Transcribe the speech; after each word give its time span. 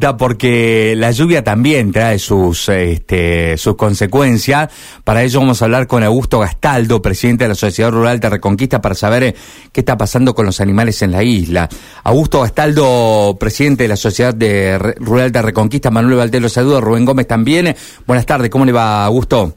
porque 0.00 0.94
la 0.96 1.10
lluvia 1.10 1.44
también 1.44 1.92
trae 1.92 2.18
sus, 2.18 2.68
este, 2.70 3.56
sus 3.58 3.76
consecuencias. 3.76 4.72
Para 5.04 5.22
ello 5.22 5.40
vamos 5.40 5.60
a 5.60 5.66
hablar 5.66 5.86
con 5.86 6.02
Augusto 6.02 6.40
Gastaldo, 6.40 7.02
presidente 7.02 7.44
de 7.44 7.48
la 7.48 7.54
Sociedad 7.54 7.90
Rural 7.90 8.18
de 8.18 8.30
Reconquista, 8.30 8.80
para 8.80 8.94
saber 8.94 9.22
eh, 9.22 9.34
qué 9.72 9.80
está 9.80 9.96
pasando 9.98 10.34
con 10.34 10.46
los 10.46 10.60
animales 10.60 11.02
en 11.02 11.12
la 11.12 11.22
isla. 11.22 11.68
Augusto 12.04 12.40
Gastaldo, 12.40 13.36
presidente 13.38 13.84
de 13.84 13.88
la 13.88 13.96
Sociedad 13.96 14.34
de 14.34 14.78
Rural 14.98 15.30
de 15.30 15.42
Reconquista, 15.42 15.90
Manuel 15.90 16.16
Valdés 16.16 16.42
los 16.42 16.52
saluda, 16.52 16.80
Rubén 16.80 17.04
Gómez 17.04 17.26
también. 17.26 17.76
Buenas 18.06 18.24
tardes, 18.24 18.50
¿cómo 18.50 18.64
le 18.64 18.72
va, 18.72 19.04
Augusto? 19.04 19.54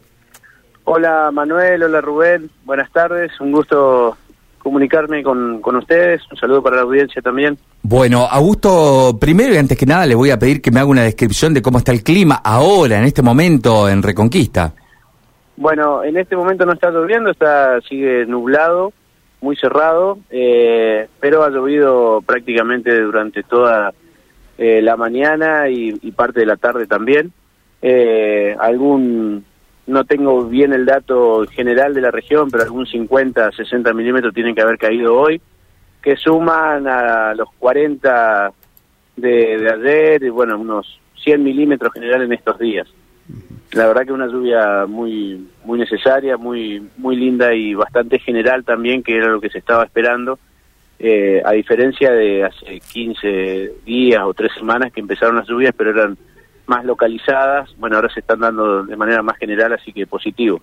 Hola 0.85 1.31
Manuel, 1.31 1.81
hola 1.83 2.01
Rubén, 2.01 2.49
buenas 2.65 2.91
tardes, 2.91 3.31
un 3.39 3.53
gusto 3.53 4.17
comunicarme 4.63 5.21
con, 5.21 5.61
con 5.61 5.75
ustedes. 5.75 6.21
Un 6.31 6.37
saludo 6.37 6.63
para 6.63 6.77
la 6.77 6.81
audiencia 6.83 7.21
también. 7.21 7.57
Bueno, 7.83 8.25
Augusto, 8.25 9.17
primero 9.19 9.53
y 9.53 9.57
antes 9.57 9.77
que 9.77 9.85
nada 9.85 10.05
le 10.05 10.15
voy 10.15 10.31
a 10.31 10.39
pedir 10.39 10.61
que 10.61 10.71
me 10.71 10.79
haga 10.79 10.89
una 10.89 11.03
descripción 11.03 11.53
de 11.53 11.61
cómo 11.61 11.77
está 11.77 11.91
el 11.91 12.03
clima 12.03 12.41
ahora, 12.43 12.97
en 12.97 13.03
este 13.03 13.21
momento, 13.21 13.89
en 13.89 14.01
Reconquista. 14.01 14.73
Bueno, 15.57 16.03
en 16.03 16.17
este 16.17 16.35
momento 16.35 16.65
no 16.65 16.73
está 16.73 16.89
lloviendo, 16.89 17.29
está 17.29 17.79
sigue 17.81 18.25
nublado, 18.25 18.93
muy 19.41 19.55
cerrado, 19.57 20.17
eh, 20.31 21.07
pero 21.19 21.43
ha 21.43 21.49
llovido 21.49 22.21
prácticamente 22.25 22.99
durante 23.01 23.43
toda 23.43 23.93
eh, 24.57 24.81
la 24.81 24.95
mañana 24.95 25.69
y, 25.69 25.91
parte 26.11 26.39
de 26.39 26.45
la 26.45 26.55
tarde 26.55 26.87
también. 26.87 27.33
Eh, 27.81 28.55
algún 28.57 29.43
no 29.85 30.05
tengo 30.05 30.45
bien 30.45 30.73
el 30.73 30.85
dato 30.85 31.45
general 31.47 31.93
de 31.93 32.01
la 32.01 32.11
región, 32.11 32.49
pero 32.49 32.63
algún 32.63 32.85
50, 32.85 33.51
60 33.51 33.93
milímetros 33.93 34.33
tienen 34.33 34.55
que 34.55 34.61
haber 34.61 34.77
caído 34.77 35.17
hoy, 35.17 35.41
que 36.01 36.15
suman 36.15 36.87
a 36.87 37.33
los 37.33 37.49
40 37.59 38.51
de, 39.17 39.69
ayer 39.69 40.23
y 40.23 40.29
bueno, 40.29 40.57
unos 40.57 40.99
100 41.23 41.43
milímetros 41.43 41.93
general 41.93 42.23
en 42.23 42.33
estos 42.33 42.57
días. 42.59 42.87
La 43.73 43.87
verdad 43.87 44.05
que 44.05 44.13
una 44.13 44.27
lluvia 44.27 44.85
muy 44.85 45.47
muy 45.63 45.79
necesaria, 45.79 46.37
muy 46.37 46.87
muy 46.97 47.15
linda 47.15 47.53
y 47.53 47.73
bastante 47.73 48.19
general 48.19 48.63
también, 48.63 49.01
que 49.01 49.17
era 49.17 49.27
lo 49.27 49.41
que 49.41 49.49
se 49.49 49.57
estaba 49.57 49.85
esperando, 49.85 50.37
eh, 50.99 51.41
a 51.43 51.51
diferencia 51.53 52.11
de 52.11 52.43
hace 52.43 52.79
15 52.79 53.73
días 53.85 54.21
o 54.23 54.33
tres 54.33 54.51
semanas 54.53 54.91
que 54.91 54.99
empezaron 54.99 55.37
las 55.37 55.47
lluvias, 55.47 55.73
pero 55.75 55.89
eran 55.89 56.17
más 56.67 56.85
localizadas, 56.85 57.69
bueno, 57.77 57.97
ahora 57.97 58.13
se 58.13 58.21
están 58.21 58.39
dando 58.39 58.83
de 58.83 58.95
manera 58.95 59.21
más 59.21 59.37
general, 59.37 59.73
así 59.73 59.91
que 59.91 60.07
positivo. 60.07 60.61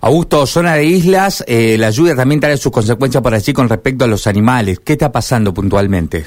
Augusto, 0.00 0.46
zona 0.46 0.74
de 0.74 0.84
islas, 0.84 1.44
eh, 1.46 1.76
la 1.78 1.90
lluvia 1.90 2.14
también 2.16 2.40
trae 2.40 2.56
sus 2.56 2.72
consecuencias 2.72 3.22
para 3.22 3.36
allí 3.36 3.52
con 3.52 3.68
respecto 3.68 4.04
a 4.04 4.08
los 4.08 4.26
animales. 4.26 4.80
¿Qué 4.80 4.94
está 4.94 5.12
pasando 5.12 5.54
puntualmente? 5.54 6.24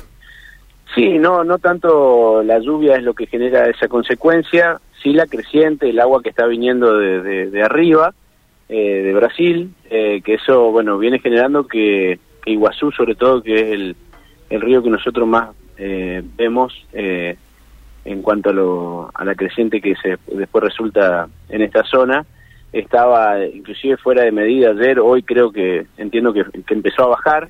Sí, 0.94 1.17
no, 1.17 1.44
no 1.44 1.58
tanto 1.58 2.42
la 2.44 2.59
lluvia 2.59 2.95
es 2.95 3.03
lo 3.03 3.14
que 3.14 3.28
genera 3.28 3.70
esa 3.70 3.89
consecuencia, 3.89 4.80
sí 5.03 5.12
la 5.12 5.28
creciente, 5.28 5.90
el 5.90 6.00
agua 6.00 6.23
que 6.23 6.30
está 6.30 6.45
viniendo 6.45 6.97
de, 6.97 7.50
de, 7.50 7.64
arriba, 7.64 8.14
eh, 8.69 9.02
de 9.03 9.14
Brasil, 9.14 9.73
eh, 9.90 10.22
que 10.23 10.36
eso, 10.36 10.72
bueno, 10.72 10.97
viene 10.97 11.19
generando 11.19 11.67
que, 11.67 12.17
que, 12.44 12.52
Iguazú, 12.52 12.92
sobre 12.92 13.16
todo, 13.16 13.44
que 13.44 13.56
es 13.56 13.73
el, 13.73 13.95
el 14.50 14.62
río 14.62 14.81
que 14.81 14.90
nosotros 14.90 15.28
más 15.28 15.50
vemos, 16.38 16.73
en 18.06 18.22
cuanto 18.22 18.52
a, 18.52 18.53
lo, 18.53 19.11
a 19.14 19.25
la 19.25 19.36
creciente 19.36 19.81
que 19.81 19.95
se 19.95 20.17
después 20.28 20.64
resulta 20.64 21.28
en 21.50 21.61
esta 21.64 21.84
zona. 21.84 22.25
Estaba 22.72 23.44
inclusive 23.44 23.97
fuera 23.97 24.23
de 24.23 24.31
medida 24.31 24.70
ayer, 24.70 25.00
hoy 25.00 25.23
creo 25.23 25.52
que 25.52 25.88
entiendo 25.97 26.31
que, 26.31 26.45
empezó 26.70 27.03
a 27.03 27.08
bajar. 27.08 27.50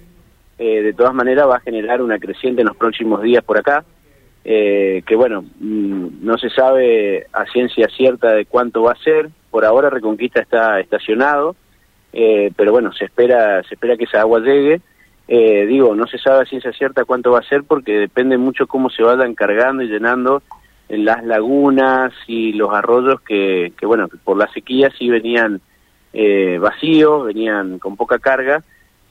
Eh, 0.58 0.82
de 0.82 0.94
todas 0.94 1.14
maneras 1.14 1.50
va 1.50 1.58
a 1.58 1.62
generar 1.62 2.02
una 2.02 2.18
creciente 2.18 2.62
en 2.62 2.68
los 2.68 2.78
próximos 2.78 3.22
días 3.22 3.44
por 3.44 3.58
acá, 3.58 3.84
eh, 4.46 5.04
que 5.06 5.16
bueno, 5.18 5.44
mm, 5.60 6.08
no 6.22 6.38
se 6.38 6.50
sabe 6.50 7.28
a 7.34 7.46
ciencia 7.48 7.90
cierta 7.90 8.32
de 8.34 8.46
cuánto 8.46 8.84
va 8.84 8.94
a 8.94 9.04
ser. 9.04 9.30
Por 9.52 9.66
ahora 9.66 9.90
Reconquista 9.90 10.40
está 10.40 10.80
estacionado, 10.80 11.56
eh, 12.14 12.52
pero 12.56 12.72
bueno, 12.72 12.94
se 12.94 13.06
espera, 13.06 13.62
se 13.64 13.74
espera 13.74 13.98
que 13.98 14.06
esa 14.06 14.22
agua 14.22 14.40
llegue. 14.40 14.80
Eh, 15.28 15.66
digo, 15.66 15.96
no 15.96 16.06
se 16.06 16.20
sabe 16.20 16.44
a 16.44 16.46
ciencia 16.46 16.72
cierta 16.72 17.04
cuánto 17.04 17.32
va 17.32 17.40
a 17.40 17.50
ser 17.50 17.64
porque 17.64 17.94
depende 17.94 18.38
mucho 18.38 18.68
cómo 18.68 18.90
se 18.90 19.02
vayan 19.02 19.34
cargando 19.34 19.82
y 19.82 19.88
llenando 19.88 20.44
en 20.88 21.04
las 21.04 21.24
lagunas 21.24 22.14
y 22.28 22.54
los 22.54 22.72
arroyos 22.72 23.22
que, 23.22 23.74
que 23.78 23.86
bueno, 23.86 24.08
por 24.24 24.38
la 24.38 24.48
sequía 24.52 24.92
sí 24.98 25.10
venían 25.10 25.62
eh, 26.14 26.58
vacíos, 26.60 27.26
venían 27.26 27.80
con 27.80 27.98
poca 27.98 28.20
carga. 28.20 28.64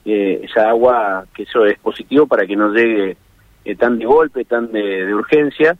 Eh, 0.05 0.41
esa 0.43 0.69
agua, 0.69 1.25
que 1.33 1.43
eso 1.43 1.65
es 1.65 1.77
positivo 1.79 2.27
para 2.27 2.45
que 2.45 2.55
no 2.55 2.71
llegue 2.71 3.17
eh, 3.65 3.75
tan 3.75 3.97
de 3.97 4.05
golpe, 4.05 4.45
tan 4.45 4.71
de, 4.71 5.13
urgencia, 5.13 5.77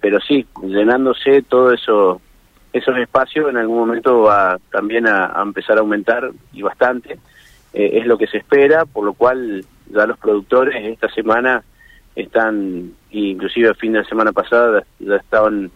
pero 0.00 0.20
sí, 0.20 0.46
llenándose 0.62 1.42
todo 1.42 1.72
eso 1.72 2.20
esos 2.72 2.96
espacios 2.98 3.48
en 3.48 3.56
algún 3.56 3.78
momento 3.78 4.22
va 4.22 4.58
también 4.70 5.06
a 5.08 5.40
empezar 5.42 5.78
a 5.78 5.80
aumentar 5.80 6.30
y 6.52 6.62
bastante. 6.62 7.18
Eh, 7.74 7.98
es 7.98 8.06
lo 8.06 8.16
que 8.16 8.28
se 8.28 8.38
espera, 8.38 8.86
por 8.86 9.04
lo 9.04 9.14
cual 9.14 9.64
ya 9.90 10.06
los 10.06 10.16
productores 10.18 10.76
esta 10.86 11.08
semana 11.08 11.64
están, 12.14 12.92
inclusive 13.10 13.70
a 13.70 13.74
fin 13.74 13.92
de 13.92 14.04
semana 14.04 14.32
pasada, 14.32 14.84
ya 15.00 15.16
estaban 15.16 15.70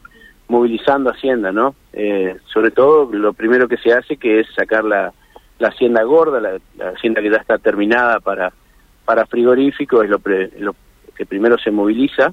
movilizando 0.47 1.11
Hacienda, 1.11 1.51
¿no? 1.53 1.75
Eh, 1.93 2.37
sobre 2.47 2.71
todo 2.71 3.11
lo 3.13 3.33
primero 3.33 3.69
que 3.69 3.77
se 3.77 3.93
hace 3.93 4.17
que 4.17 4.41
es 4.41 4.47
sacar 4.55 4.85
la, 4.85 5.13
la 5.59 5.69
Hacienda 5.69 6.05
gorda, 6.05 6.41
la, 6.41 6.93
Hacienda 6.93 7.21
que 7.21 7.31
ya 7.31 7.39
está 7.39 7.59
terminada 7.59 8.21
para, 8.21 8.53
para 9.05 9.27
frigorífico, 9.27 10.03
es 10.03 10.09
lo, 10.09 10.21
lo 10.61 10.77
que 11.17 11.27
primero 11.27 11.59
se 11.59 11.73
moviliza 11.73 12.33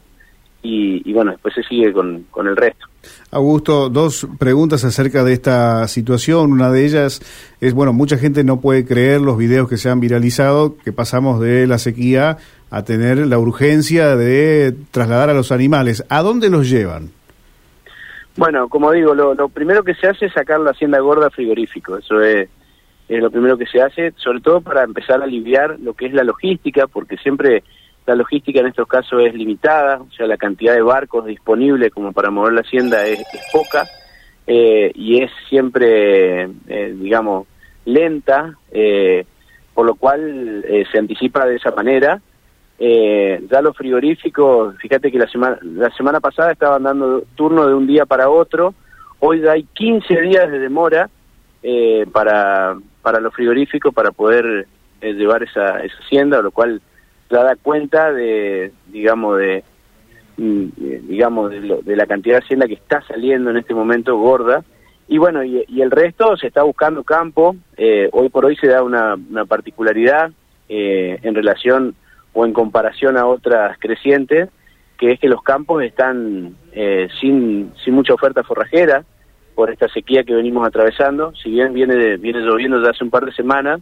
y, 0.65 1.13
bueno, 1.13 1.31
después 1.31 1.53
se 1.53 1.63
sigue 1.63 1.93
con, 1.93 2.25
con 2.31 2.47
el 2.47 2.55
resto. 2.55 2.87
Augusto, 3.31 3.89
dos 3.89 4.27
preguntas 4.39 4.83
acerca 4.83 5.23
de 5.23 5.33
esta 5.33 5.87
situación. 5.87 6.51
Una 6.51 6.71
de 6.71 6.85
ellas 6.85 7.21
es, 7.61 7.73
bueno, 7.73 7.93
mucha 7.93 8.17
gente 8.17 8.43
no 8.43 8.59
puede 8.61 8.85
creer 8.85 9.21
los 9.21 9.37
videos 9.37 9.69
que 9.69 9.77
se 9.77 9.89
han 9.89 9.99
viralizado, 9.99 10.77
que 10.77 10.91
pasamos 10.91 11.39
de 11.39 11.67
la 11.67 11.77
sequía 11.77 12.37
a 12.71 12.83
tener 12.83 13.17
la 13.27 13.37
urgencia 13.37 14.15
de 14.15 14.75
trasladar 14.91 15.29
a 15.29 15.33
los 15.33 15.51
animales. 15.51 16.03
¿A 16.09 16.21
dónde 16.23 16.49
los 16.49 16.69
llevan? 16.69 17.11
Bueno, 18.35 18.67
como 18.67 18.91
digo, 18.91 19.13
lo, 19.13 19.33
lo 19.35 19.49
primero 19.49 19.83
que 19.83 19.93
se 19.93 20.07
hace 20.07 20.25
es 20.25 20.33
sacar 20.33 20.59
la 20.59 20.71
hacienda 20.71 20.99
gorda 20.99 21.29
frigorífico. 21.29 21.97
Eso 21.97 22.21
es, 22.21 22.49
es 23.07 23.21
lo 23.21 23.29
primero 23.29 23.57
que 23.57 23.67
se 23.67 23.81
hace, 23.81 24.13
sobre 24.17 24.41
todo 24.41 24.61
para 24.61 24.83
empezar 24.83 25.21
a 25.21 25.25
aliviar 25.25 25.79
lo 25.79 25.93
que 25.93 26.07
es 26.07 26.13
la 26.13 26.23
logística, 26.23 26.87
porque 26.87 27.17
siempre 27.17 27.63
la 28.05 28.15
logística 28.15 28.59
en 28.59 28.67
estos 28.67 28.87
casos 28.87 29.21
es 29.23 29.33
limitada, 29.33 29.97
o 29.97 30.11
sea, 30.11 30.27
la 30.27 30.37
cantidad 30.37 30.73
de 30.73 30.81
barcos 30.81 31.25
disponibles 31.25 31.91
como 31.91 32.11
para 32.11 32.29
mover 32.29 32.53
la 32.53 32.61
hacienda 32.61 33.05
es, 33.05 33.23
poca 33.51 33.85
eh, 34.45 34.91
y 34.93 35.23
es 35.23 35.31
siempre, 35.49 36.43
eh, 36.67 36.95
digamos, 36.95 37.47
lenta, 37.85 38.53
eh, 38.71 39.25
por 39.73 39.87
lo 39.87 39.95
cual 39.95 40.63
se 40.91 40.97
anticipa 40.97 41.45
de 41.45 41.55
esa 41.55 41.71
manera. 41.71 42.21
ya 42.79 43.61
los 43.61 43.75
frigoríficos, 43.75 44.75
fíjate 44.77 45.11
que 45.11 45.19
la 45.19 45.27
semana, 45.27 45.57
la 45.61 45.89
semana 45.91 46.19
pasada 46.19 46.51
estaban 46.51 46.83
dando 46.83 47.23
turno 47.35 47.67
de 47.67 47.73
un 47.73 47.85
día 47.85 48.05
para 48.05 48.29
otro, 48.29 48.73
hoy 49.19 49.45
hay 49.47 49.63
15 49.73 50.21
días 50.21 50.49
de 50.49 50.59
demora 50.59 51.09
para, 52.13 52.77
para 53.01 53.19
los 53.19 53.33
frigoríficos 53.33 53.93
para 53.93 54.11
poder 54.11 54.67
llevar 55.01 55.43
esa, 55.43 55.79
esa 55.79 55.97
hacienda, 55.97 56.41
lo 56.41 56.51
cual 56.51 56.81
ya 57.29 57.43
da 57.43 57.55
cuenta 57.55 58.11
de, 58.11 58.71
digamos, 58.87 59.37
de, 59.37 59.63
mm, 60.37 60.65
digamos, 61.07 61.51
de, 61.51 61.95
la 61.95 62.05
cantidad 62.05 62.37
de 62.37 62.43
hacienda 62.43 62.67
que 62.67 62.75
está 62.75 63.01
saliendo 63.01 63.49
en 63.49 63.57
este 63.57 63.73
momento 63.73 64.17
gorda. 64.17 64.63
Y 65.07 65.17
bueno, 65.17 65.43
y, 65.43 65.65
el 65.79 65.91
resto 65.91 66.35
se 66.37 66.47
está 66.47 66.63
buscando 66.63 67.03
campo. 67.03 67.55
Eh, 67.77 68.09
hoy 68.11 68.29
por 68.29 68.45
hoy 68.45 68.55
se 68.55 68.67
da 68.67 68.83
una, 68.83 69.15
una 69.15 69.45
particularidad 69.45 70.31
eh, 70.67 71.19
en 71.21 71.35
relación 71.35 71.95
o 72.33 72.45
en 72.45 72.53
comparación 72.53 73.17
a 73.17 73.25
otras 73.25 73.77
crecientes, 73.79 74.49
que 74.97 75.13
es 75.13 75.19
que 75.19 75.29
los 75.29 75.41
campos 75.41 75.83
están 75.83 76.55
eh, 76.73 77.07
sin, 77.21 77.71
sin 77.83 77.93
mucha 77.93 78.13
oferta 78.13 78.43
forrajera 78.43 79.03
por 79.55 79.71
esta 79.71 79.87
sequía 79.87 80.23
que 80.23 80.35
venimos 80.35 80.67
atravesando. 80.67 81.33
Si 81.35 81.49
bien 81.49 81.73
viene, 81.73 82.17
viene 82.17 82.39
lloviendo 82.41 82.81
ya 82.83 82.89
hace 82.89 83.03
un 83.03 83.09
par 83.09 83.25
de 83.25 83.31
semanas, 83.31 83.81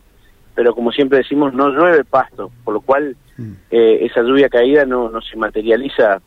pero 0.56 0.76
como 0.76 0.92
siempre 0.92 1.18
decimos, 1.20 1.54
no 1.54 1.70
llueve 1.70 2.04
pasto, 2.04 2.52
por 2.64 2.76
lo 2.76 2.82
cual 2.82 3.18
mm. 3.38 3.52
eh, 3.72 4.00
esa 4.02 4.22
lluvia 4.22 4.50
caída 4.50 4.86
no, 4.86 5.10
no 5.10 5.22
se 5.22 5.38
materializa 5.38 6.22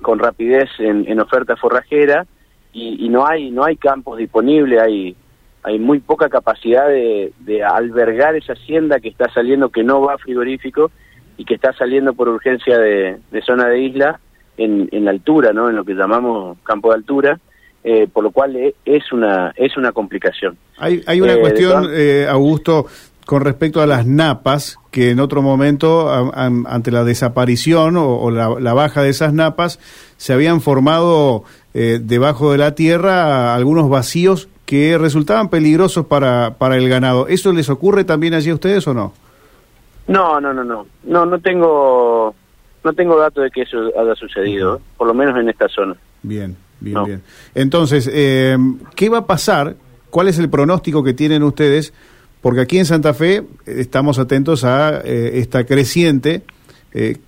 con 0.00 0.18
rapidez 0.18 0.70
en, 0.78 1.06
en 1.08 1.20
oferta 1.20 1.56
forrajera 1.56 2.26
y, 2.72 3.04
y, 3.04 3.08
no 3.08 3.26
hay 3.26 3.50
no 3.50 3.64
hay 3.64 3.76
campos 3.76 4.18
disponibles, 4.18 4.80
hay 4.80 5.16
hay 5.64 5.78
muy 5.78 6.00
poca 6.00 6.28
capacidad 6.28 6.88
de, 6.88 7.32
de, 7.40 7.62
albergar 7.62 8.34
esa 8.34 8.54
hacienda 8.54 8.98
que 8.98 9.08
está 9.08 9.32
saliendo, 9.32 9.68
que 9.68 9.84
no 9.84 10.00
va 10.00 10.14
a 10.14 10.18
frigorífico 10.18 10.90
y 11.36 11.44
que 11.44 11.54
está 11.54 11.72
saliendo 11.72 12.14
por 12.14 12.28
urgencia 12.28 12.78
de, 12.78 13.18
de 13.30 13.42
zona 13.42 13.68
de 13.68 13.80
isla 13.80 14.20
en, 14.56 14.88
en 14.90 15.04
la 15.04 15.12
altura, 15.12 15.52
¿no? 15.52 15.68
en 15.68 15.76
lo 15.76 15.84
que 15.84 15.94
llamamos 15.94 16.58
campo 16.64 16.88
de 16.88 16.94
altura 16.96 17.40
eh, 17.84 18.06
por 18.12 18.22
lo 18.22 18.30
cual 18.30 18.54
eh, 18.54 18.76
es 18.84 19.12
una 19.12 19.52
es 19.56 19.76
una 19.76 19.90
complicación. 19.90 20.56
Hay, 20.78 21.02
hay 21.04 21.20
una 21.20 21.32
eh, 21.32 21.40
cuestión, 21.40 21.90
Augusto, 22.28 22.86
con 23.26 23.42
respecto 23.42 23.80
a 23.80 23.86
las 23.86 24.06
napas, 24.06 24.78
que 24.90 25.10
en 25.10 25.20
otro 25.20 25.42
momento, 25.42 26.10
ante 26.34 26.90
la 26.90 27.04
desaparición 27.04 27.96
o, 27.96 28.30
la, 28.30 28.74
baja 28.74 29.02
de 29.02 29.10
esas 29.10 29.32
napas, 29.32 29.78
se 30.16 30.32
habían 30.32 30.60
formado 30.60 31.44
eh, 31.74 31.98
debajo 32.02 32.52
de 32.52 32.58
la 32.58 32.74
tierra 32.74 33.54
algunos 33.54 33.88
vacíos 33.88 34.48
que 34.66 34.98
resultaban 34.98 35.48
peligrosos 35.48 36.06
para, 36.06 36.54
para 36.58 36.76
el 36.76 36.88
ganado. 36.88 37.28
¿Eso 37.28 37.52
les 37.52 37.68
ocurre 37.70 38.04
también 38.04 38.34
allí 38.34 38.50
a 38.50 38.54
ustedes 38.54 38.86
o 38.86 38.94
no? 38.94 39.12
No, 40.06 40.40
no, 40.40 40.52
no, 40.52 40.64
no. 40.64 40.86
No, 41.04 41.26
no 41.26 41.38
tengo, 41.38 42.34
no 42.84 42.92
tengo 42.92 43.18
datos 43.18 43.44
de 43.44 43.50
que 43.50 43.62
eso 43.62 43.78
haya 43.98 44.14
sucedido, 44.14 44.80
por 44.96 45.06
lo 45.06 45.14
menos 45.14 45.38
en 45.38 45.48
esta 45.48 45.68
zona. 45.68 45.96
Bien, 46.22 46.56
bien, 46.80 47.04
bien. 47.04 47.22
Entonces, 47.54 48.10
eh, 48.12 48.56
¿qué 48.96 49.08
va 49.08 49.18
a 49.18 49.26
pasar? 49.26 49.76
¿Cuál 50.10 50.28
es 50.28 50.38
el 50.38 50.50
pronóstico 50.50 51.02
que 51.02 51.14
tienen 51.14 51.42
ustedes? 51.42 51.92
Porque 52.42 52.60
aquí 52.60 52.78
en 52.78 52.84
Santa 52.84 53.14
Fe 53.14 53.36
eh, 53.36 53.44
estamos 53.66 54.18
atentos 54.18 54.64
a 54.64 55.00
eh, 55.04 55.38
esta 55.38 55.64
creciente 55.64 56.42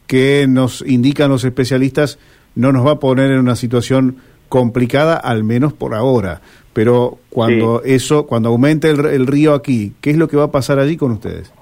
que 0.06 0.44
nos 0.46 0.82
indican 0.86 1.30
los 1.30 1.42
especialistas 1.42 2.18
no 2.54 2.70
nos 2.70 2.86
va 2.86 2.92
a 2.92 2.98
poner 2.98 3.30
en 3.30 3.38
una 3.38 3.56
situación 3.56 4.18
complicada, 4.48 5.16
al 5.16 5.44
menos 5.44 5.72
por 5.72 5.94
ahora. 5.94 6.40
Pero 6.72 7.18
cuando 7.30 7.82
eso, 7.84 8.26
cuando 8.26 8.48
aumente 8.48 8.90
el, 8.90 9.26
río 9.26 9.54
aquí, 9.54 9.94
¿qué 10.00 10.10
es 10.10 10.16
lo 10.16 10.28
que 10.28 10.36
va 10.36 10.44
a 10.44 10.50
pasar 10.50 10.78
allí 10.78 10.96
con 10.96 11.12
ustedes? 11.12 11.52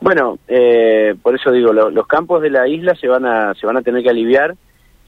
Bueno, 0.00 0.38
eh, 0.48 1.14
por 1.22 1.34
eso 1.34 1.50
digo, 1.50 1.72
los 1.72 2.06
campos 2.06 2.40
de 2.40 2.50
la 2.50 2.66
isla 2.68 2.94
se 2.94 3.08
van 3.08 3.26
a 3.26 3.54
se 3.54 3.66
van 3.66 3.76
a 3.76 3.82
tener 3.82 4.02
que 4.02 4.10
aliviar, 4.10 4.54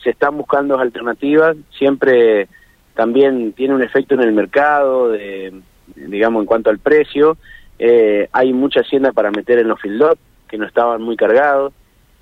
se 0.02 0.10
están 0.10 0.36
buscando 0.36 0.78
alternativas, 0.78 1.56
siempre 1.78 2.48
también 2.94 3.52
tiene 3.52 3.74
un 3.74 3.82
efecto 3.82 4.14
en 4.14 4.20
el 4.20 4.32
mercado, 4.32 5.10
de, 5.10 5.52
digamos 5.96 6.42
en 6.42 6.46
cuanto 6.46 6.70
al 6.70 6.78
precio, 6.78 7.36
eh, 7.78 8.28
hay 8.32 8.52
mucha 8.52 8.80
hacienda 8.80 9.12
para 9.12 9.30
meter 9.30 9.58
en 9.58 9.68
los 9.68 9.80
field 9.80 10.16
que 10.48 10.58
no 10.58 10.66
estaban 10.66 11.00
muy 11.00 11.16
cargados, 11.16 11.72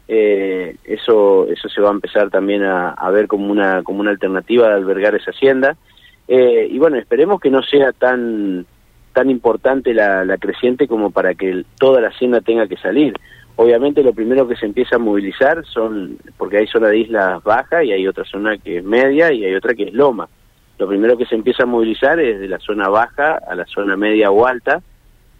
eh, 0.07 0.77
eso 0.85 1.47
eso 1.49 1.69
se 1.69 1.81
va 1.81 1.89
a 1.89 1.93
empezar 1.93 2.31
también 2.31 2.63
a, 2.63 3.11
ver 3.11 3.27
como 3.27 3.51
una 3.51 3.83
como 3.83 4.01
una 4.01 4.11
alternativa 4.11 4.69
de 4.69 4.75
albergar 4.75 5.15
esa 5.15 5.33
hacienda. 5.33 5.77
Eh, 6.29 6.69
y 6.71 6.79
bueno 6.79 6.97
esperemos 6.97 7.41
que 7.41 7.51
no 7.51 7.63
sea 7.63 7.93
tan 7.93 8.67
tan 9.13 9.31
importante 9.31 9.93
la, 9.95 10.25
la 10.25 10.39
creciente 10.39 10.87
como 10.87 11.11
para 11.11 11.35
que 11.35 11.65
toda 11.79 12.01
la 12.01 12.09
hacienda 12.09 12.41
tenga 12.41 12.69
que 12.69 12.77
salir. 12.77 13.15
Obviamente 13.57 14.05
lo 14.05 14.13
primero 14.13 14.47
que 14.47 14.55
se 14.55 14.67
empieza 14.67 14.97
a 14.97 15.01
movilizar 15.01 15.65
son 15.67 16.19
porque 16.37 16.59
hay 16.59 16.67
zona 16.69 16.89
de 16.89 16.99
islas 16.99 17.43
baja 17.43 17.83
y 17.83 17.91
hay 17.91 18.07
otra 18.07 18.25
zona 18.25 18.57
que 18.59 18.79
es 18.79 18.85
media 18.85 19.33
y 19.33 19.45
hay 19.45 19.55
otra 19.55 19.75
que 19.75 19.85
es 19.85 19.93
loma 19.93 20.29
lo 20.79 20.87
primero 20.89 21.17
que 21.17 21.27
se 21.27 21.35
empieza 21.35 21.65
a 21.65 21.67
movilizar 21.67 22.21
es 22.21 22.41
de 22.41 22.49
la 22.49 22.59
zona 22.59 22.89
baja 22.89 23.39
a 23.47 23.55
la 23.55 23.67
zona 23.67 23.97
media 23.97 24.31
o 24.31 24.47
alta 24.47 24.81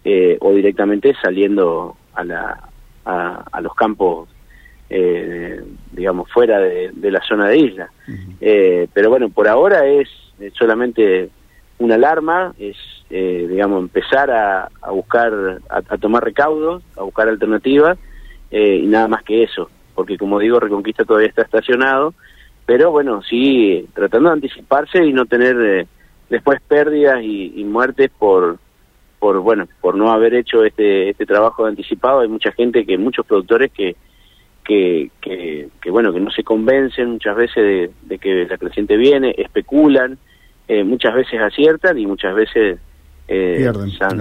eh, 0.03 0.37
o 0.41 0.53
directamente 0.53 1.15
saliendo 1.21 1.95
a 2.13 2.23
la 2.23 2.69
a, 3.05 3.45
a 3.51 3.61
los 3.61 3.73
campos 3.73 4.29
eh, 4.91 5.63
digamos, 5.91 6.31
fuera 6.31 6.59
de, 6.59 7.11
la 7.11 7.21
zona 7.21 7.47
de 7.47 7.57
isla. 7.59 7.91
Eh, 8.41 8.87
pero 8.91 9.09
bueno, 9.09 9.29
por 9.29 9.47
ahora 9.47 9.85
es 9.85 10.09
solamente 10.57 11.29
una 11.77 11.95
alarma, 11.95 12.53
es, 12.57 12.75
eh, 13.11 13.45
digamos, 13.47 13.81
empezar 13.81 14.31
a, 14.31 14.69
buscar, 14.89 15.61
a, 15.69 15.97
tomar 15.97 16.23
recaudos, 16.23 16.81
a 16.97 17.03
buscar 17.03 17.29
alternativas, 17.29 17.99
y 18.51 18.87
nada 18.87 19.07
más 19.07 19.23
que 19.23 19.43
eso, 19.43 19.69
porque 19.93 20.17
como 20.17 20.39
digo, 20.39 20.59
Reconquista 20.59 21.05
todavía 21.05 21.29
está 21.29 21.43
estacionado, 21.43 22.15
pero 22.69 22.91
bueno, 22.91 23.23
sí, 23.23 23.83
tratando 23.95 24.29
de 24.29 24.35
anticiparse 24.35 25.03
y 25.03 25.11
no 25.11 25.25
tener 25.25 25.87
después 26.29 26.61
pérdidas 26.61 27.17
y, 27.23 27.63
muertes 27.63 28.11
por 28.11 28.59
por 29.17 29.39
bueno 29.39 29.67
por 29.81 29.95
no 29.95 30.11
haber 30.11 30.35
hecho 30.35 30.63
este 30.63 31.09
este 31.09 31.25
trabajo 31.25 31.65
anticipado. 31.65 32.19
Hay 32.19 32.27
mucha 32.27 32.51
gente 32.51 32.85
que 32.85 32.95
muchos 32.99 33.25
productores 33.25 33.71
que 33.71 33.95
que, 34.63 35.09
que, 35.19 35.89
bueno, 35.89 36.13
que 36.13 36.19
no 36.19 36.29
se 36.29 36.43
convencen 36.43 37.13
muchas 37.13 37.35
veces 37.35 37.89
de, 38.03 38.19
que 38.19 38.45
la 38.45 38.59
creciente 38.59 38.97
viene, 38.97 39.33
especulan, 39.35 40.19
eh, 40.67 40.83
muchas 40.83 41.15
veces 41.15 41.41
aciertan 41.41 41.97
y 41.97 42.05
muchas 42.05 42.35
veces 42.35 42.77
eh, 43.27 43.67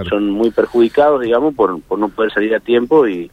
son, 0.09 0.31
muy 0.31 0.51
perjudicados, 0.53 1.21
digamos, 1.21 1.55
por, 1.55 1.83
por 1.83 1.99
no 1.99 2.09
poder 2.09 2.33
salir 2.33 2.55
a 2.55 2.61
tiempo 2.61 3.07
y, 3.07 3.31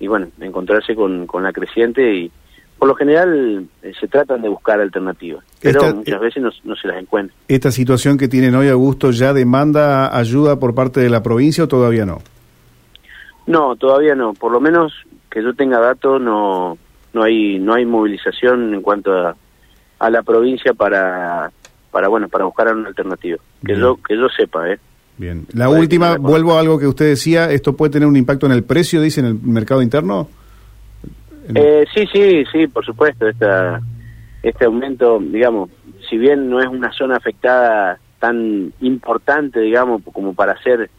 y 0.00 0.06
bueno, 0.06 0.28
encontrarse 0.40 0.94
con, 0.94 1.26
con 1.26 1.42
la 1.42 1.52
creciente 1.52 2.14
y 2.14 2.30
por 2.78 2.88
lo 2.88 2.94
general 2.94 3.66
eh, 3.82 3.92
se 3.98 4.06
tratan 4.06 4.42
de 4.42 4.48
buscar 4.48 4.80
alternativas, 4.80 5.44
pero 5.60 5.94
muchas 5.94 6.20
veces 6.20 6.42
no, 6.42 6.50
no, 6.64 6.76
se 6.76 6.88
las 6.88 6.98
encuentran. 6.98 7.36
¿Esta 7.48 7.70
situación 7.70 8.18
que 8.18 8.28
tienen 8.28 8.54
hoy, 8.54 8.68
Augusto, 8.68 9.10
ya 9.10 9.32
demanda 9.32 10.16
ayuda 10.16 10.58
por 10.58 10.74
parte 10.74 11.00
de 11.00 11.08
la 11.08 11.22
provincia 11.22 11.64
o 11.64 11.68
todavía 11.68 12.04
no? 12.04 12.18
No, 13.46 13.76
todavía 13.76 14.14
no. 14.14 14.34
Por 14.34 14.52
lo 14.52 14.60
menos 14.60 14.92
que 15.30 15.42
yo 15.42 15.54
tenga 15.54 15.78
datos 15.80 16.20
no 16.20 16.78
no 17.12 17.22
hay 17.22 17.58
no 17.58 17.74
hay 17.74 17.84
movilización 17.84 18.74
en 18.74 18.82
cuanto 18.82 19.12
a, 19.12 19.36
a 19.98 20.10
la 20.10 20.22
provincia 20.22 20.72
para 20.72 21.50
para 21.90 22.08
bueno 22.08 22.28
para 22.28 22.44
buscar 22.44 22.74
una 22.74 22.88
alternativa 22.88 23.38
que 23.64 23.76
yo 23.76 23.96
que 23.96 24.16
yo 24.16 24.28
sepa 24.34 24.70
eh 24.70 24.78
bien 25.18 25.46
la 25.52 25.68
última 25.68 26.16
vuelvo 26.16 26.54
a 26.54 26.60
algo 26.60 26.78
que 26.78 26.86
usted 26.86 27.06
decía 27.06 27.50
esto 27.50 27.74
puede 27.76 27.92
tener 27.92 28.08
un 28.08 28.16
impacto 28.16 28.46
en 28.46 28.52
el 28.52 28.64
precio 28.64 29.00
dice 29.00 29.20
en 29.20 29.26
el 29.26 29.34
mercado 29.42 29.82
interno 29.82 30.28
eh, 31.54 31.84
sí 31.94 32.06
sí 32.12 32.44
sí 32.50 32.66
por 32.66 32.84
supuesto 32.84 33.28
esta 33.28 33.80
este 34.42 34.64
aumento 34.64 35.18
digamos 35.20 35.70
si 36.08 36.18
bien 36.18 36.48
no 36.48 36.60
es 36.60 36.66
una 36.66 36.92
zona 36.92 37.16
afectada 37.16 37.98
tan 38.18 38.72
importante 38.80 39.60
digamos 39.60 40.02
como 40.12 40.34
para 40.34 40.52
hacer 40.52 40.90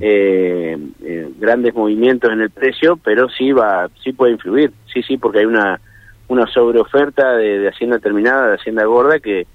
eh, 0.00 0.78
eh, 1.04 1.30
grandes 1.38 1.74
movimientos 1.74 2.32
en 2.32 2.40
el 2.40 2.48
precio, 2.48 2.96
pero 2.96 3.28
sí 3.28 3.52
va, 3.52 3.90
sí 4.02 4.14
puede 4.14 4.32
influir, 4.32 4.72
sí, 4.90 5.02
sí, 5.02 5.18
porque 5.18 5.40
hay 5.40 5.44
una 5.44 5.80
una 6.28 6.46
sobreoferta 6.48 7.36
de, 7.36 7.60
de 7.60 7.68
hacienda 7.68 7.98
terminada, 7.98 8.48
de 8.48 8.54
hacienda 8.54 8.84
gorda 8.84 9.20
que, 9.20 9.46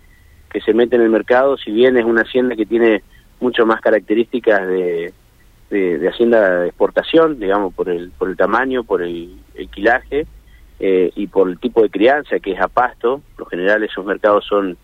que 0.49 0.61
se 0.61 0.73
mete 0.73 0.95
en 0.95 1.01
el 1.01 1.09
mercado, 1.09 1.57
si 1.57 1.69
bien 1.71 1.97
es 1.97 2.05
una 2.05 2.21
hacienda 2.21 2.55
que 2.55 2.65
tiene 2.65 3.03
mucho 3.41 3.65
más 3.65 3.81
características 3.81 4.67
de, 4.67 5.11
de, 5.69 6.07
hacienda 6.07 6.59
de 6.59 6.67
exportación, 6.67 7.39
digamos, 7.39 7.73
por 7.73 7.89
el, 7.89 8.11
por 8.11 8.29
el 8.29 8.37
tamaño, 8.37 8.83
por 8.83 9.01
el, 9.01 9.37
el 9.55 9.67
quilaje 9.69 10.27
eh, 10.83 11.11
y 11.15 11.27
por 11.27 11.47
el 11.47 11.59
tipo 11.59 11.83
de 11.83 11.91
crianza 11.91 12.39
que 12.39 12.53
es 12.53 12.59
a 12.59 12.67
pasto. 12.67 13.21
Por 13.35 13.41
lo 13.41 13.45
general 13.45 13.83
esos 13.83 14.03
mercados 14.03 14.45
son, 14.47 14.75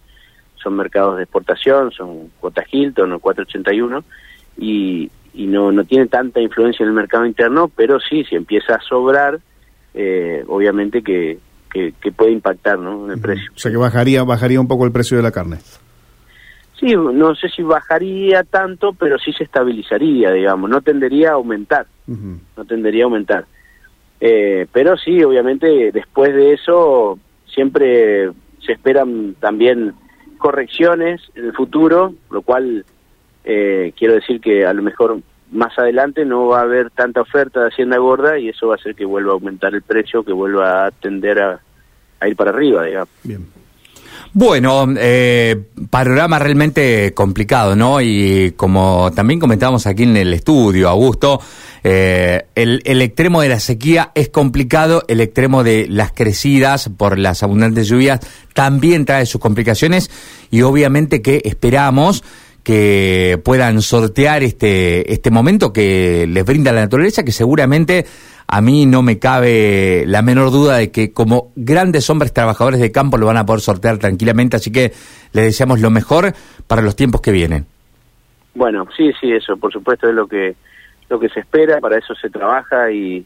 son 0.62 0.76
mercados 0.76 1.18
de 1.18 1.24
exportación, 1.24 1.92
son 1.92 2.30
cuota 2.40 2.64
Hilton 2.72 3.14
o 3.14 3.20
481 3.20 4.04
y, 4.60 5.10
y 5.34 5.48
no, 5.48 5.72
no 5.72 5.84
tiene 5.86 6.06
tanta 6.06 6.40
influencia 6.40 6.84
en 6.84 6.90
el 6.90 6.96
mercado 6.96 7.26
interno, 7.26 7.72
pero 7.76 8.00
sí, 8.00 8.24
si 8.26 8.36
empieza 8.36 8.76
a 8.76 8.82
sobrar, 8.82 9.40
eh, 9.96 10.44
obviamente 10.48 11.02
que, 11.02 11.40
que, 11.72 12.12
puede 12.12 12.32
impactar 12.32 12.78
¿no? 12.78 13.06
en 13.06 13.14
el 13.14 13.20
precio. 13.20 13.52
O 13.56 13.58
sea 13.58 13.72
que 13.72 13.78
bajaría, 13.78 14.24
bajaría 14.24 14.62
un 14.62 14.68
poco 14.68 14.86
el 14.86 14.92
precio 14.92 15.18
de 15.18 15.24
la 15.24 15.32
carne. 15.32 15.58
Sí, 16.80 16.96
no 16.96 17.34
sé 17.34 17.50
si 17.50 17.63
bajaría 17.63 18.44
tanto, 18.44 18.94
pero 18.94 19.18
sí 19.18 19.34
se 19.34 19.46
estabilizaría, 19.46 20.32
digamos, 20.32 20.70
no 20.70 20.80
tendería 20.82 21.32
a 21.32 21.34
aumentar, 21.34 21.88
no 22.06 22.66
tendería 22.66 23.04
a 23.04 23.06
aumentar. 23.06 23.46
Eh, 24.19 24.67
pero 24.71 24.97
sí, 24.97 25.24
obviamente, 25.24 25.91
después 25.91 26.33
de 26.33 26.53
eso, 26.53 27.19
siempre 27.45 28.31
se 28.65 28.74
esperan 28.74 29.36
también 29.39 29.93
correcciones 30.38 31.21
en 31.36 31.45
el 31.45 31.53
futuro, 31.53 32.13
lo 32.29 32.41
cual 32.41 32.86
eh, 33.43 33.93
quiero 33.97 34.15
decir 34.15 34.41
que 34.41 34.65
a 34.65 34.74
lo 34.74 34.81
mejor 34.81 35.19
más 35.51 35.77
adelante 35.79 36.25
no 36.25 36.47
va 36.47 36.59
a 36.59 36.63
haber 36.63 36.89
tanta 36.91 37.21
oferta 37.21 37.62
de 37.62 37.69
Hacienda 37.69 37.97
Gorda 37.97 38.38
y 38.38 38.50
eso 38.50 38.67
va 38.67 38.74
a 38.74 38.77
hacer 38.77 38.95
que 38.95 39.05
vuelva 39.05 39.31
a 39.31 39.36
aumentar 39.36 39.74
el 39.74 39.81
precio, 39.81 40.24
que 40.24 40.33
vuelva 40.33 40.88
a 40.88 40.91
tender 40.91 41.39
a, 41.39 41.59
ir 42.27 42.36
para 42.36 42.51
arriba, 42.51 42.83
digamos. 42.83 43.09
Bien. 43.24 43.57
Bueno, 44.39 44.86
eh, 45.00 45.63
panorama 45.89 46.38
realmente 46.38 47.12
complicado, 47.15 47.75
¿no? 47.75 48.01
Y 48.01 48.53
como 48.56 49.12
también 49.15 49.39
comentamos 49.39 49.88
aquí 49.88 50.03
en 50.03 50.15
el 50.15 50.32
estudio, 50.32 50.89
Augusto, 50.89 51.41
eh, 51.84 52.46
el, 52.53 52.84
el, 52.86 53.01
extremo 53.01 53.41
de 53.41 53.50
la 53.50 53.60
sequía 53.60 54.12
es 54.13 54.29
complicado, 54.29 55.03
el 55.08 55.22
extremo 55.22 55.63
de 55.63 55.88
las 55.89 56.12
crecidas 56.12 56.88
por 56.98 57.17
las 57.17 57.41
abundantes 57.41 57.88
lluvias 57.88 58.20
también 58.53 59.06
trae 59.06 59.25
sus 59.25 59.41
complicaciones 59.41 60.12
y 60.51 60.62
obviamente 60.62 61.24
que 61.24 61.41
esperamos 61.44 62.24
que 62.67 63.39
puedan 63.46 63.82
sortear 63.82 64.44
este, 64.44 65.13
este 65.13 65.32
momento 65.32 65.72
que 65.72 66.27
les 66.27 66.44
brinda 66.44 66.74
la 66.74 66.82
naturaleza, 66.82 67.24
que 67.24 67.32
seguramente 67.32 68.06
a 68.48 68.62
mí 68.62 68.86
no 68.86 69.01
me 69.01 69.20
cabe 69.20 70.06
la 70.08 70.22
menor 70.22 70.51
duda 70.51 70.77
de 70.77 70.92
que 70.92 71.12
como 71.12 71.51
grandes 71.56 72.10
hombres 72.10 72.34
trabajadores 72.34 72.80
de 72.80 72.92
campo 72.92 73.18
lo 73.18 73.27
van 73.27 73.38
a 73.38 73.46
poder 73.46 73.62
sortear 73.62 73.98
tranquilamente, 73.98 74.56
así 74.56 74.72
que 74.72 74.94
les 75.34 75.46
deseamos 75.46 75.82
lo 75.82 75.89
mejor 75.89 76.34
para 76.66 76.82
los 76.82 76.96
tiempos 76.96 77.22
que 77.22 77.32
vienen. 77.32 77.66
Bueno, 78.56 78.88
sí, 78.96 79.12
sí, 79.20 79.32
eso, 79.32 79.58
por 79.58 79.72
supuesto 79.72 80.08
es 80.10 80.16
lo 80.16 80.27
que 80.27 80.56
lo 81.10 81.20
que 81.20 81.30
se 81.30 81.39
espera, 81.39 81.80
para 81.80 81.98
eso 81.98 82.13
se 82.16 82.30
trabaja 82.30 82.92
y, 82.92 83.25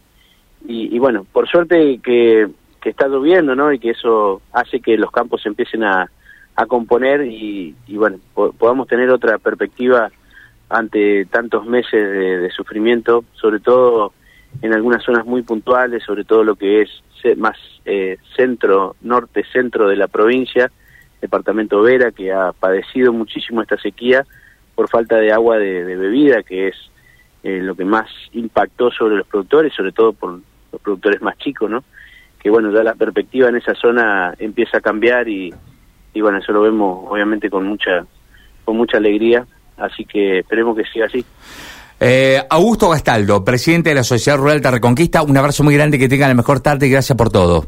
y, 0.68 1.00
bueno, 1.00 1.26
por 1.32 1.48
suerte 1.50 2.00
que, 2.04 2.48
que 2.80 2.90
está 2.90 3.08
lloviendo, 3.08 3.56
¿no? 3.56 3.72
Y 3.74 3.80
que 3.80 3.92
eso 3.92 4.42
hace 4.54 4.80
que 4.80 4.98
los 4.98 5.12
campos 5.12 5.46
empiecen 5.46 5.84
a, 5.84 6.10
componer 6.68 7.26
y, 7.26 7.74
bueno, 7.88 8.20
podamos 8.36 8.88
tener 8.88 9.10
otra 9.10 9.40
perspectiva 9.40 10.12
ante 10.70 11.26
tantos 11.26 11.66
meses 11.66 11.92
de, 11.92 12.52
sufrimiento, 12.52 13.26
sobre 13.34 13.60
todo 13.60 14.14
en 14.62 14.74
algunas 14.74 15.04
zonas 15.04 15.26
muy 15.26 15.42
puntuales, 15.42 16.04
sobre 16.04 16.24
todo 16.24 16.44
lo 16.44 16.56
que 16.56 16.82
es 16.82 16.90
más 17.38 17.58
eh, 17.86 18.18
centro, 18.36 18.96
norte, 19.02 19.44
centro 19.52 19.88
de 19.88 19.96
la 19.96 20.08
provincia, 20.08 20.72
departamento 21.22 21.82
Vera, 21.82 22.12
que 22.12 22.32
ha 22.32 22.52
padecido 22.52 23.14
muchísimo 23.14 23.62
esta 23.62 23.78
sequía 23.78 24.26
por 24.76 24.90
falta 24.90 25.18
de 25.18 25.32
agua 25.32 25.58
de, 25.58 25.84
bebida, 25.96 26.42
que 26.44 26.70
es 26.70 26.76
eh, 27.44 27.60
lo 27.62 27.76
que 27.76 27.86
más 27.86 28.10
impactó 28.34 28.92
sobre 28.92 29.18
los 29.18 29.28
productores, 29.28 29.74
sobre 29.74 29.92
todo 29.92 30.14
por 30.14 30.40
los 30.72 30.82
productores 30.82 31.22
más 31.22 31.38
chicos, 31.38 31.70
¿no? 31.70 31.84
Que 32.40 32.50
bueno, 32.50 32.72
ya 32.72 32.84
la 32.84 32.96
perspectiva 32.96 33.50
en 33.50 33.58
esa 33.58 33.76
zona 33.76 34.34
empieza 34.40 34.78
a 34.78 34.82
cambiar 34.82 35.28
y, 35.28 35.54
y 36.14 36.22
bueno, 36.22 36.40
eso 36.40 36.52
lo 36.52 36.62
vemos 36.62 37.06
obviamente 37.08 37.50
con 37.50 37.68
mucha, 37.68 38.06
con 38.66 38.78
mucha 38.78 38.98
alegría, 38.98 39.46
así 39.78 40.06
que 40.06 40.40
esperemos 40.40 40.76
que 40.76 40.86
siga 40.86 41.06
así. 41.06 41.24
Eh, 42.04 42.42
Augusto 42.50 42.90
Gastaldo, 42.90 43.46
presidente 43.46 43.90
de 43.90 43.96
la 43.96 44.04
Sociedad 44.04 44.40
Rural 44.40 44.60
de 44.60 44.72
Reconquista, 44.72 45.22
un 45.22 45.38
abrazo 45.38 45.64
muy 45.64 45.76
grande, 45.76 46.00
que 46.00 46.10
tenga 46.10 46.28
la 46.28 46.34
mejor 46.34 46.60
tarde 46.60 46.88
y 46.88 46.90
gracias 46.90 47.16
por 47.16 47.30
todo. 47.30 47.68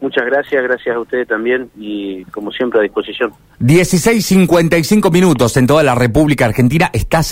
Muchas 0.00 0.24
gracias, 0.24 0.62
gracias 0.64 0.96
a 0.96 0.98
ustedes 0.98 1.28
también 1.28 1.70
y 1.76 2.24
como 2.24 2.50
siempre 2.50 2.80
a 2.80 2.82
disposición. 2.82 3.30
16.55 3.60 5.12
minutos 5.12 5.56
en 5.58 5.66
toda 5.66 5.82
la 5.82 5.94
República 5.94 6.46
Argentina. 6.46 6.90
Estás 6.94 7.26